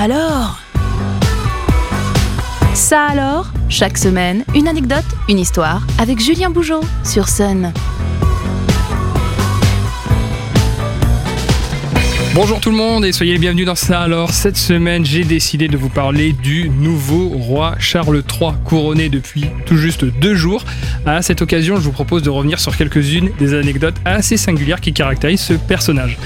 alors 0.00 0.58
Ça 2.74 3.04
alors? 3.04 3.48
Chaque 3.68 3.98
semaine, 3.98 4.44
une 4.54 4.66
anecdote, 4.66 5.04
une 5.28 5.38
histoire 5.38 5.82
avec 5.98 6.18
Julien 6.20 6.48
Bougeot 6.50 6.80
sur 7.04 7.28
Sun. 7.28 7.72
Bonjour 12.42 12.58
tout 12.58 12.70
le 12.70 12.76
monde 12.78 13.04
et 13.04 13.12
soyez 13.12 13.34
les 13.34 13.38
bienvenus 13.38 13.66
dans 13.66 13.74
ça. 13.74 14.00
Alors, 14.00 14.30
cette 14.30 14.56
semaine, 14.56 15.04
j'ai 15.04 15.24
décidé 15.24 15.68
de 15.68 15.76
vous 15.76 15.90
parler 15.90 16.32
du 16.32 16.70
nouveau 16.70 17.28
roi 17.28 17.74
Charles 17.78 18.22
III, 18.40 18.52
couronné 18.64 19.10
depuis 19.10 19.44
tout 19.66 19.76
juste 19.76 20.06
deux 20.06 20.34
jours. 20.34 20.64
À 21.04 21.20
cette 21.20 21.42
occasion, 21.42 21.76
je 21.76 21.82
vous 21.82 21.92
propose 21.92 22.22
de 22.22 22.30
revenir 22.30 22.58
sur 22.58 22.74
quelques-unes 22.78 23.28
des 23.38 23.52
anecdotes 23.52 23.96
assez 24.06 24.38
singulières 24.38 24.80
qui 24.80 24.94
caractérisent 24.94 25.42
ce 25.42 25.52
personnage. 25.52 26.16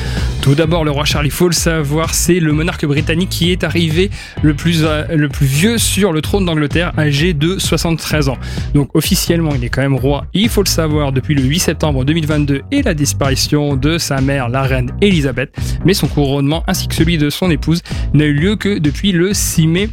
Tout 0.41 0.55
d'abord, 0.55 0.85
le 0.85 0.93
roi 0.93 1.05
Charles, 1.05 1.27
il 1.27 1.33
faut 1.33 1.49
le 1.49 1.55
savoir, 1.55 2.15
c'est 2.15 2.39
le 2.39 2.53
monarque 2.53 2.85
britannique 2.87 3.31
qui 3.31 3.51
est 3.51 3.65
arrivé 3.65 4.11
le 4.43 4.55
plus, 4.55 4.85
euh, 4.85 5.05
le 5.09 5.29
plus 5.29 5.47
vieux 5.47 5.79
sur 5.79 6.13
le 6.13 6.21
trône 6.21 6.45
d'Angleterre, 6.45 6.93
âgé 6.97 7.33
de 7.33 7.59
73 7.59 8.29
ans. 8.29 8.39
Donc 8.73 8.95
officiellement, 8.95 9.55
il 9.57 9.65
est 9.65 9.69
quand 9.69 9.83
même 9.83 9.97
roi, 9.97 10.27
il 10.33 10.49
faut 10.49 10.63
le 10.63 10.69
savoir, 10.69 11.11
depuis 11.11 11.35
le 11.35 11.43
8 11.43 11.59
septembre 11.59 12.05
2022 12.05 12.63
et 12.71 12.83
la 12.83 12.95
disparition 12.95 13.75
de 13.75 13.99
sa 13.99 14.21
mère, 14.21 14.49
la 14.49 14.63
reine 14.63 14.93
Elisabeth. 15.01 15.51
Mais 15.85 15.95
son 15.95 16.04
couronnement 16.07 16.63
ainsi 16.67 16.89
que 16.89 16.95
celui 16.95 17.19
de 17.19 17.31
son 17.31 17.51
épouse 17.51 17.83
n'a 18.13 18.25
eu 18.25 18.33
lieu 18.33 18.57
que 18.57 18.79
depuis 18.79 19.13
le 19.13 19.35
6 19.35 19.67
mai 19.67 19.89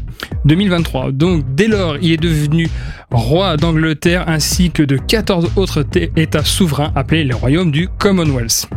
2023. 0.45 1.11
Donc 1.11 1.43
dès 1.55 1.67
lors, 1.67 1.97
il 2.01 2.11
est 2.11 2.17
devenu 2.17 2.69
roi 3.11 3.57
d'Angleterre 3.57 4.25
ainsi 4.27 4.71
que 4.71 4.83
de 4.83 4.97
14 4.97 5.51
autres 5.55 5.85
États 6.15 6.43
souverains 6.43 6.91
appelés 6.95 7.23
les 7.23 7.33
royaumes 7.33 7.71
du 7.71 7.87
Commonwealth. 7.99 8.69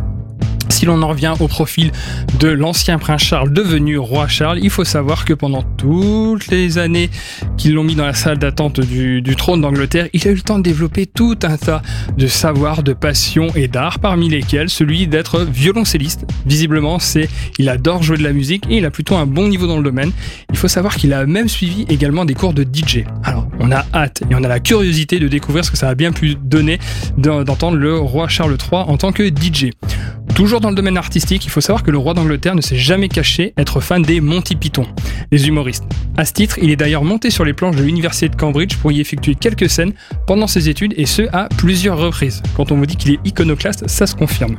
Si 0.68 0.86
l'on 0.86 1.02
en 1.02 1.08
revient 1.08 1.34
au 1.40 1.48
profil 1.48 1.92
de 2.38 2.48
l'ancien 2.48 2.98
prince 2.98 3.22
Charles 3.22 3.52
devenu 3.52 3.98
roi 3.98 4.28
Charles, 4.28 4.58
il 4.62 4.70
faut 4.70 4.84
savoir 4.84 5.24
que 5.24 5.32
pendant 5.32 5.62
toutes 5.62 6.48
les 6.48 6.78
années 6.78 7.10
qu'ils 7.56 7.74
l'ont 7.74 7.84
mis 7.84 7.94
dans 7.94 8.06
la 8.06 8.14
salle 8.14 8.38
d'attente 8.38 8.80
du, 8.80 9.22
trône 9.36 9.60
d'Angleterre, 9.60 10.08
il 10.12 10.26
a 10.26 10.30
eu 10.30 10.34
le 10.34 10.40
temps 10.40 10.58
de 10.58 10.62
développer 10.62 11.06
tout 11.06 11.38
un 11.42 11.56
tas 11.56 11.82
de 12.16 12.26
savoirs, 12.26 12.82
de 12.82 12.92
passions 12.92 13.48
et 13.54 13.68
d'art, 13.68 13.98
parmi 13.98 14.28
lesquels 14.28 14.70
celui 14.70 15.06
d'être 15.06 15.40
violoncelliste. 15.42 16.24
Visiblement, 16.46 16.98
c'est, 16.98 17.28
il 17.58 17.68
adore 17.68 18.02
jouer 18.02 18.16
de 18.16 18.22
la 18.22 18.32
musique 18.32 18.64
et 18.70 18.78
il 18.78 18.84
a 18.84 18.90
plutôt 18.90 19.16
un 19.16 19.26
bon 19.26 19.48
niveau 19.48 19.66
dans 19.66 19.76
le 19.76 19.84
domaine. 19.84 20.12
Il 20.50 20.56
faut 20.56 20.68
savoir 20.68 20.96
qu'il 20.96 21.12
a 21.12 21.26
même 21.26 21.48
suivi 21.48 21.84
également 21.88 22.24
des 22.24 22.34
cours 22.34 22.54
de 22.54 22.62
DJ. 22.62 23.04
Alors, 23.22 23.46
on 23.60 23.70
a 23.70 23.84
hâte 23.94 24.22
et 24.30 24.34
on 24.34 24.44
a 24.44 24.48
la 24.48 24.60
curiosité 24.60 25.18
de 25.18 25.28
découvrir 25.28 25.64
ce 25.64 25.70
que 25.70 25.76
ça 25.76 25.88
a 25.88 25.94
bien 25.94 26.12
pu 26.12 26.34
donner 26.34 26.78
d'entendre 27.16 27.76
le 27.76 27.96
roi 27.98 28.28
Charles 28.28 28.56
III 28.60 28.82
en 28.86 28.96
tant 28.96 29.12
que 29.12 29.28
DJ. 29.28 29.70
Toujours 30.34 30.60
dans 30.60 30.70
le 30.70 30.74
domaine 30.74 30.96
artistique, 30.96 31.44
il 31.44 31.50
faut 31.50 31.60
savoir 31.60 31.84
que 31.84 31.92
le 31.92 31.98
roi 31.98 32.12
d'Angleterre 32.12 32.56
ne 32.56 32.60
s'est 32.60 32.76
jamais 32.76 33.08
caché 33.08 33.54
être 33.56 33.80
fan 33.80 34.02
des 34.02 34.20
Monty 34.20 34.56
Python, 34.56 34.84
les 35.30 35.46
humoristes. 35.46 35.84
À 36.16 36.24
ce 36.24 36.32
titre, 36.32 36.58
il 36.60 36.72
est 36.72 36.76
d'ailleurs 36.76 37.04
monté 37.04 37.30
sur 37.30 37.44
les 37.44 37.52
planches 37.52 37.76
de 37.76 37.84
l'université 37.84 38.28
de 38.28 38.34
Cambridge 38.34 38.76
pour 38.78 38.90
y 38.90 39.00
effectuer 39.00 39.36
quelques 39.36 39.70
scènes 39.70 39.92
pendant 40.26 40.48
ses 40.48 40.68
études 40.68 40.92
et 40.96 41.06
ce 41.06 41.22
à 41.32 41.48
plusieurs 41.56 41.98
reprises. 41.98 42.42
Quand 42.56 42.72
on 42.72 42.76
vous 42.76 42.86
dit 42.86 42.96
qu'il 42.96 43.12
est 43.12 43.20
iconoclaste, 43.24 43.88
ça 43.88 44.08
se 44.08 44.16
confirme. 44.16 44.58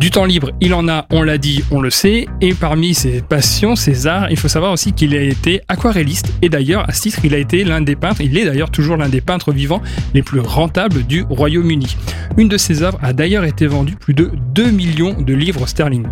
Du 0.00 0.10
temps 0.10 0.24
libre, 0.24 0.50
il 0.62 0.72
en 0.72 0.88
a, 0.88 1.04
on 1.10 1.22
l'a 1.22 1.36
dit, 1.36 1.62
on 1.70 1.82
le 1.82 1.90
sait, 1.90 2.26
et 2.40 2.54
parmi 2.54 2.94
ses 2.94 3.20
passions, 3.20 3.76
ses 3.76 4.06
arts, 4.06 4.30
il 4.30 4.38
faut 4.38 4.48
savoir 4.48 4.72
aussi 4.72 4.94
qu'il 4.94 5.14
a 5.14 5.20
été 5.20 5.60
aquarelliste, 5.68 6.32
et 6.40 6.48
d'ailleurs, 6.48 6.88
à 6.88 6.94
ce 6.94 7.02
titre, 7.02 7.18
il 7.22 7.34
a 7.34 7.36
été 7.36 7.64
l'un 7.64 7.82
des 7.82 7.96
peintres, 7.96 8.22
il 8.22 8.38
est 8.38 8.46
d'ailleurs 8.46 8.70
toujours 8.70 8.96
l'un 8.96 9.10
des 9.10 9.20
peintres 9.20 9.52
vivants 9.52 9.82
les 10.14 10.22
plus 10.22 10.40
rentables 10.40 11.02
du 11.02 11.26
Royaume-Uni. 11.28 11.98
Une 12.38 12.48
de 12.48 12.56
ses 12.56 12.82
œuvres 12.82 12.98
a 13.02 13.12
d'ailleurs 13.12 13.44
été 13.44 13.66
vendue 13.66 13.94
plus 13.94 14.14
de 14.14 14.30
2 14.54 14.70
millions 14.70 15.20
de 15.20 15.34
livres 15.34 15.66
sterling. 15.66 16.06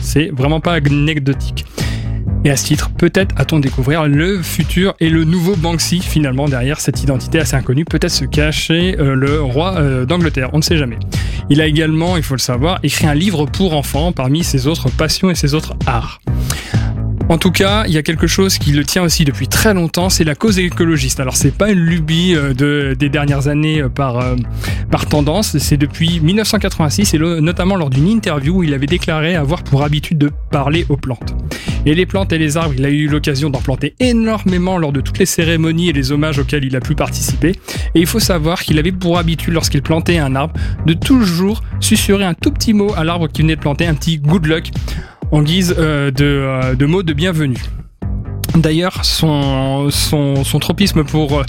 C'est 0.00 0.30
vraiment 0.32 0.60
pas 0.60 0.74
anecdotique. 0.74 1.64
Et 2.44 2.50
à 2.50 2.56
ce 2.56 2.64
titre, 2.64 2.90
peut-être 2.90 3.32
a-t-on 3.38 3.60
découvrir 3.60 4.08
le 4.08 4.42
futur 4.42 4.94
et 4.98 5.10
le 5.10 5.22
nouveau 5.22 5.54
Banksy 5.54 6.00
finalement 6.00 6.48
derrière 6.48 6.80
cette 6.80 7.00
identité 7.00 7.38
assez 7.38 7.54
inconnue. 7.54 7.84
Peut-être 7.84 8.10
se 8.10 8.24
cacher 8.24 8.96
euh, 8.98 9.14
le 9.14 9.40
roi 9.40 9.76
euh, 9.76 10.04
d'Angleterre, 10.06 10.50
on 10.52 10.56
ne 10.56 10.62
sait 10.62 10.76
jamais. 10.76 10.98
Il 11.50 11.60
a 11.60 11.66
également, 11.66 12.16
il 12.16 12.24
faut 12.24 12.34
le 12.34 12.40
savoir, 12.40 12.80
écrit 12.82 13.06
un 13.06 13.14
livre 13.14 13.46
pour 13.46 13.74
enfants 13.74 14.10
parmi 14.10 14.42
ses 14.42 14.66
autres 14.66 14.90
passions 14.90 15.30
et 15.30 15.36
ses 15.36 15.54
autres 15.54 15.74
arts. 15.86 16.20
En 17.28 17.38
tout 17.38 17.52
cas, 17.52 17.84
il 17.86 17.94
y 17.94 17.96
a 17.96 18.02
quelque 18.02 18.26
chose 18.26 18.58
qui 18.58 18.72
le 18.72 18.84
tient 18.84 19.04
aussi 19.04 19.24
depuis 19.24 19.46
très 19.46 19.72
longtemps, 19.72 20.10
c'est 20.10 20.24
la 20.24 20.34
cause 20.34 20.58
écologiste. 20.58 21.20
Alors 21.20 21.36
c'est 21.36 21.56
pas 21.56 21.70
une 21.70 21.78
lubie 21.78 22.34
euh, 22.34 22.54
de, 22.54 22.96
des 22.98 23.08
dernières 23.08 23.46
années 23.46 23.84
par, 23.94 24.20
par 24.90 25.06
tendance, 25.06 25.56
c'est 25.58 25.76
depuis 25.76 26.18
1986 26.18 27.14
et 27.14 27.18
notamment 27.18 27.76
lors 27.76 27.88
d'une 27.88 28.08
interview 28.08 28.56
où 28.56 28.64
il 28.64 28.74
avait 28.74 28.86
déclaré 28.86 29.36
avoir 29.36 29.62
pour 29.62 29.84
habitude 29.84 30.18
de 30.18 30.32
parler 30.50 30.86
aux 30.88 30.96
plantes. 30.96 31.36
Et 31.84 31.94
les 31.94 32.06
plantes 32.06 32.32
et 32.32 32.38
les 32.38 32.56
arbres, 32.56 32.74
il 32.76 32.84
a 32.84 32.90
eu 32.90 33.08
l'occasion 33.08 33.50
d'en 33.50 33.60
planter 33.60 33.94
énormément 33.98 34.78
lors 34.78 34.92
de 34.92 35.00
toutes 35.00 35.18
les 35.18 35.26
cérémonies 35.26 35.88
et 35.88 35.92
les 35.92 36.12
hommages 36.12 36.38
auxquels 36.38 36.64
il 36.64 36.76
a 36.76 36.80
pu 36.80 36.94
participer. 36.94 37.50
Et 37.94 38.00
il 38.00 38.06
faut 38.06 38.20
savoir 38.20 38.62
qu'il 38.62 38.78
avait 38.78 38.92
pour 38.92 39.18
habitude, 39.18 39.52
lorsqu'il 39.52 39.82
plantait 39.82 40.18
un 40.18 40.36
arbre, 40.36 40.54
de 40.86 40.92
toujours 40.92 41.62
susurrer 41.80 42.24
un 42.24 42.34
tout 42.34 42.52
petit 42.52 42.72
mot 42.72 42.92
à 42.96 43.02
l'arbre 43.02 43.28
qui 43.28 43.42
venait 43.42 43.56
de 43.56 43.60
planter, 43.60 43.86
un 43.86 43.94
petit 43.94 44.18
good 44.18 44.46
luck 44.46 44.70
en 45.32 45.42
guise 45.42 45.74
euh, 45.78 46.10
euh, 46.20 46.74
de, 46.74 46.86
mots 46.86 47.02
de 47.02 47.12
bienvenue. 47.12 47.58
D'ailleurs, 48.54 49.04
son, 49.04 49.90
son, 49.90 50.58
tropisme 50.58 51.04
pour 51.04 51.42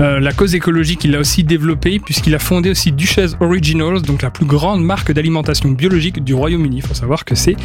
euh, 0.00 0.20
la 0.20 0.32
cause 0.32 0.54
écologique, 0.54 1.04
il 1.04 1.12
l'a 1.12 1.18
aussi 1.18 1.42
développé 1.42 1.98
puisqu'il 1.98 2.34
a 2.34 2.38
fondé 2.38 2.70
aussi 2.70 2.92
Duchesse 2.92 3.36
Originals, 3.40 4.02
donc 4.02 4.22
la 4.22 4.30
plus 4.30 4.44
grande 4.44 4.82
marque 4.82 5.12
d'alimentation 5.12 5.70
biologique 5.70 6.22
du 6.22 6.34
Royaume-Uni. 6.34 6.76
Il 6.78 6.82
faut 6.82 6.94
savoir 6.94 7.24
que 7.24 7.34
c'est 7.34 7.56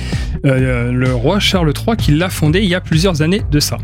le 0.43 1.13
roi 1.13 1.39
Charles 1.39 1.73
III 1.75 1.97
qui 1.97 2.11
l'a 2.11 2.29
fondé 2.29 2.61
il 2.61 2.69
y 2.69 2.75
a 2.75 2.81
plusieurs 2.81 3.21
années 3.21 3.41
de 3.51 3.59
ça. 3.59 3.77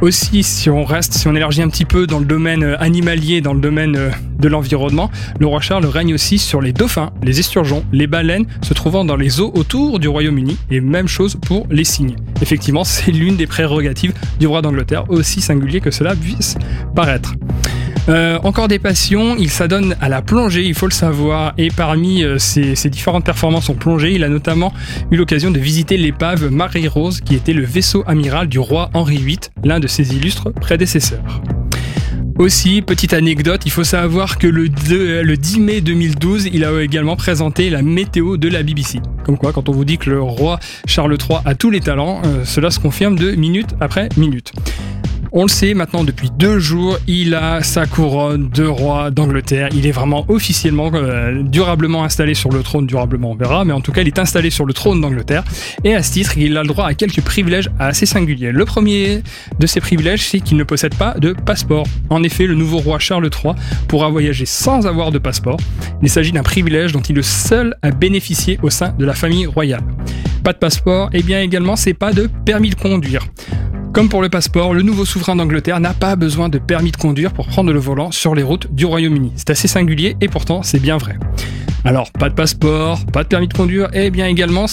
Aussi, 0.00 0.44
si 0.44 0.70
on 0.70 0.84
reste, 0.84 1.12
si 1.14 1.26
on 1.26 1.34
élargit 1.34 1.60
un 1.60 1.68
petit 1.68 1.84
peu 1.84 2.06
dans 2.06 2.20
le 2.20 2.24
domaine 2.24 2.62
euh, 2.62 2.78
animalier, 2.78 3.40
dans 3.40 3.52
le 3.52 3.60
domaine 3.60 3.96
euh, 3.96 4.10
de 4.38 4.46
l'environnement, 4.46 5.10
le 5.40 5.46
roi 5.46 5.60
Charles 5.60 5.86
règne 5.86 6.14
aussi 6.14 6.38
sur 6.38 6.60
les 6.60 6.72
dauphins, 6.72 7.10
les 7.24 7.40
esturgeons, 7.40 7.84
les 7.92 8.06
baleines 8.06 8.46
se 8.62 8.74
trouvant 8.74 9.04
dans 9.04 9.16
les 9.16 9.40
eaux 9.40 9.50
autour 9.56 9.98
du 9.98 10.06
Royaume-Uni, 10.06 10.56
et 10.70 10.80
même 10.80 11.08
chose 11.08 11.36
pour 11.44 11.66
les 11.68 11.82
cygnes. 11.82 12.14
Effectivement, 12.40 12.84
c'est 12.84 13.10
l'une 13.10 13.36
des 13.36 13.48
prérogatives 13.48 14.14
du 14.38 14.46
roi 14.46 14.62
d'Angleterre, 14.62 15.04
aussi 15.08 15.40
singulier 15.40 15.80
que 15.80 15.90
cela 15.90 16.14
puisse 16.14 16.56
paraître. 16.94 17.34
Euh, 18.08 18.38
encore 18.42 18.68
des 18.68 18.78
passions, 18.78 19.36
il 19.36 19.50
s'adonne 19.50 19.94
à 20.00 20.08
la 20.08 20.22
plongée, 20.22 20.64
il 20.64 20.74
faut 20.74 20.86
le 20.86 20.92
savoir, 20.92 21.52
et 21.58 21.68
parmi 21.68 22.22
euh, 22.22 22.38
ses, 22.38 22.74
différentes 22.88 23.24
performances 23.24 23.68
en 23.68 23.74
plongée, 23.74 24.12
il 24.12 24.24
a 24.24 24.30
notamment 24.30 24.72
eu 25.10 25.16
l'occasion 25.16 25.50
de 25.50 25.58
visiter 25.58 25.98
l'épave 25.98 26.50
Marie-Rose, 26.50 27.20
qui 27.20 27.34
était 27.34 27.52
le 27.52 27.64
vaisseau 27.64 28.04
amiral 28.06 28.48
du 28.48 28.58
roi 28.58 28.88
Henri 28.94 29.18
VIII, 29.18 29.38
l'un 29.62 29.78
de 29.78 29.86
ses 29.86 30.14
illustres 30.16 30.52
prédécesseurs. 30.54 31.42
Aussi, 32.38 32.82
petite 32.82 33.14
anecdote, 33.14 33.62
il 33.66 33.72
faut 33.72 33.82
savoir 33.82 34.38
que 34.38 34.46
le, 34.46 34.68
le 35.22 35.36
10 35.36 35.60
mai 35.60 35.80
2012, 35.80 36.50
il 36.52 36.64
a 36.64 36.80
également 36.80 37.16
présenté 37.16 37.68
la 37.68 37.82
météo 37.82 38.36
de 38.36 38.48
la 38.48 38.62
BBC. 38.62 39.00
Comme 39.24 39.36
quoi, 39.36 39.52
quand 39.52 39.68
on 39.68 39.72
vous 39.72 39.84
dit 39.84 39.98
que 39.98 40.08
le 40.08 40.22
roi 40.22 40.60
Charles 40.86 41.18
III 41.18 41.40
a 41.44 41.56
tous 41.56 41.70
les 41.70 41.80
talents, 41.80 42.22
euh, 42.24 42.44
cela 42.44 42.70
se 42.70 42.78
confirme 42.78 43.16
de 43.16 43.32
minute 43.32 43.74
après 43.80 44.08
minute. 44.16 44.52
On 45.30 45.42
le 45.42 45.48
sait 45.48 45.74
maintenant 45.74 46.04
depuis 46.04 46.30
deux 46.30 46.58
jours, 46.58 46.98
il 47.06 47.34
a 47.34 47.62
sa 47.62 47.86
couronne 47.86 48.48
de 48.48 48.64
roi 48.64 49.10
d'Angleterre. 49.10 49.68
Il 49.74 49.86
est 49.86 49.92
vraiment 49.92 50.24
officiellement, 50.28 50.90
euh, 50.94 51.42
durablement 51.42 52.02
installé 52.02 52.32
sur 52.32 52.50
le 52.50 52.62
trône, 52.62 52.86
durablement 52.86 53.32
on 53.32 53.34
verra, 53.34 53.64
mais 53.66 53.74
en 53.74 53.82
tout 53.82 53.92
cas 53.92 54.00
il 54.00 54.08
est 54.08 54.18
installé 54.18 54.48
sur 54.48 54.64
le 54.64 54.72
trône 54.72 55.02
d'Angleterre. 55.02 55.44
Et 55.84 55.94
à 55.94 56.02
ce 56.02 56.12
titre, 56.12 56.38
il 56.38 56.56
a 56.56 56.62
le 56.62 56.68
droit 56.68 56.86
à 56.86 56.94
quelques 56.94 57.20
privilèges 57.20 57.70
assez 57.78 58.06
singuliers. 58.06 58.52
Le 58.52 58.64
premier 58.64 59.22
de 59.58 59.66
ces 59.66 59.80
privilèges, 59.80 60.26
c'est 60.26 60.40
qu'il 60.40 60.56
ne 60.56 60.64
possède 60.64 60.94
pas 60.94 61.14
de 61.18 61.32
passeport. 61.32 61.86
En 62.08 62.22
effet, 62.22 62.46
le 62.46 62.54
nouveau 62.54 62.78
roi 62.78 62.98
Charles 62.98 63.28
III 63.28 63.54
pourra 63.86 64.08
voyager 64.08 64.46
sans 64.46 64.86
avoir 64.86 65.12
de 65.12 65.18
passeport. 65.18 65.58
Il 66.02 66.08
s'agit 66.08 66.32
d'un 66.32 66.42
privilège 66.42 66.92
dont 66.92 67.00
il 67.00 67.12
est 67.12 67.16
le 67.16 67.22
seul 67.22 67.76
à 67.82 67.90
bénéficier 67.90 68.58
au 68.62 68.70
sein 68.70 68.94
de 68.98 69.04
la 69.04 69.14
famille 69.14 69.46
royale. 69.46 69.82
Pas 70.42 70.54
de 70.54 70.58
passeport, 70.58 71.10
et 71.12 71.22
bien 71.22 71.42
également 71.42 71.76
c'est 71.76 71.94
pas 71.94 72.12
de 72.12 72.30
permis 72.46 72.70
de 72.70 72.76
conduire. 72.76 73.27
Comme 73.98 74.08
pour 74.08 74.22
le 74.22 74.28
passeport, 74.28 74.74
le 74.74 74.82
nouveau 74.82 75.04
souverain 75.04 75.34
d'Angleterre 75.34 75.80
n'a 75.80 75.92
pas 75.92 76.14
besoin 76.14 76.48
de 76.48 76.58
permis 76.58 76.92
de 76.92 76.96
conduire 76.96 77.32
pour 77.32 77.48
prendre 77.48 77.72
le 77.72 77.80
volant 77.80 78.12
sur 78.12 78.36
les 78.36 78.44
routes 78.44 78.72
du 78.72 78.86
Royaume-Uni. 78.86 79.32
C'est 79.34 79.50
assez 79.50 79.66
singulier 79.66 80.16
et 80.20 80.28
pourtant 80.28 80.62
c'est 80.62 80.78
bien 80.78 80.98
vrai. 80.98 81.16
Alors, 81.84 82.12
pas 82.12 82.28
de 82.28 82.34
passeport, 82.34 83.04
pas 83.06 83.24
de 83.24 83.28
permis 83.28 83.48
de 83.48 83.54
conduire, 83.54 83.88
et 83.94 84.10
bien 84.10 84.28
également, 84.28 84.66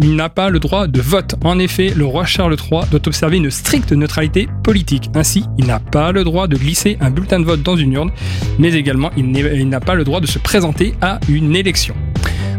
il 0.00 0.16
n'a 0.16 0.28
pas 0.28 0.50
le 0.50 0.58
droit 0.58 0.88
de 0.88 1.00
vote. 1.00 1.36
En 1.44 1.60
effet, 1.60 1.92
le 1.94 2.04
roi 2.04 2.24
Charles 2.24 2.56
III 2.56 2.80
doit 2.90 3.06
observer 3.06 3.36
une 3.36 3.50
stricte 3.52 3.92
neutralité 3.92 4.48
politique. 4.64 5.08
Ainsi, 5.14 5.44
il 5.56 5.66
n'a 5.66 5.78
pas 5.78 6.10
le 6.10 6.24
droit 6.24 6.48
de 6.48 6.56
glisser 6.56 6.96
un 7.00 7.10
bulletin 7.10 7.38
de 7.38 7.44
vote 7.44 7.62
dans 7.62 7.76
une 7.76 7.92
urne, 7.92 8.10
mais 8.58 8.74
également, 8.74 9.12
il 9.16 9.68
n'a 9.68 9.80
pas 9.80 9.94
le 9.94 10.02
droit 10.02 10.20
de 10.20 10.26
se 10.26 10.40
présenter 10.40 10.94
à 11.00 11.20
une 11.28 11.54
élection. 11.54 11.94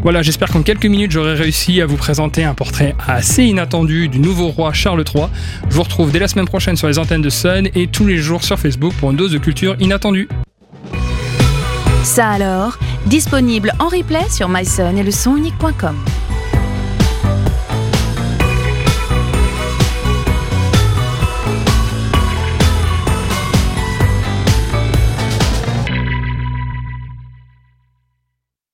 Voilà, 0.01 0.21
j'espère 0.21 0.49
qu'en 0.49 0.63
quelques 0.63 0.85
minutes, 0.85 1.11
j'aurai 1.11 1.33
réussi 1.33 1.81
à 1.81 1.85
vous 1.85 1.97
présenter 1.97 2.45
un 2.45 2.53
portrait 2.53 2.95
assez 3.05 3.43
inattendu 3.43 4.07
du 4.07 4.19
nouveau 4.19 4.47
roi 4.47 4.71
Charles 4.71 5.03
III. 5.13 5.25
Je 5.69 5.75
vous 5.75 5.83
retrouve 5.83 6.11
dès 6.11 6.19
la 6.19 6.29
semaine 6.29 6.47
prochaine 6.47 6.77
sur 6.77 6.87
les 6.87 6.97
antennes 6.97 7.21
de 7.21 7.29
Sun 7.29 7.67
et 7.75 7.87
tous 7.87 8.05
les 8.05 8.17
jours 8.17 8.43
sur 8.43 8.57
Facebook 8.57 8.93
pour 8.93 9.11
une 9.11 9.17
dose 9.17 9.31
de 9.31 9.37
culture 9.37 9.75
inattendue. 9.79 10.29
Ça 12.03 12.29
alors, 12.29 12.79
disponible 13.07 13.73
en 13.79 13.89
replay 13.89 14.27
sur 14.29 14.47
myson 14.47 14.95
et 14.95 15.03
le 15.03 15.11